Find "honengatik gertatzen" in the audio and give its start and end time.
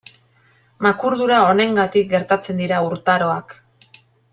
1.51-2.65